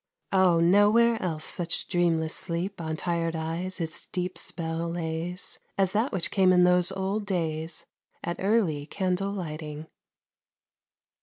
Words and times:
Oh! 0.33 0.59
nowhere 0.59 1.21
else 1.21 1.45
such 1.45 1.87
dreamless 1.87 2.33
sleep 2.33 2.81
On 2.81 2.95
tired 2.95 3.35
eyes 3.35 3.79
its 3.79 4.07
deep 4.07 4.35
spell 4.35 4.89
lays, 4.89 5.59
As 5.77 5.91
that 5.91 6.11
which 6.11 6.31
came 6.31 6.51
in 6.51 6.63
those 6.63 6.91
old 6.93 7.27
days 7.27 7.85
At 8.23 8.37
early 8.39 8.87
candle 8.87 9.29
lighting. 9.31 9.85